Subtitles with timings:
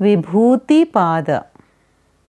[0.00, 1.30] विभूतिपाद।